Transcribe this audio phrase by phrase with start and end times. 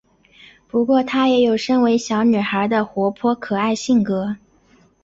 [0.67, 4.35] 不过她也有身为小女孩的活泼可爱性格。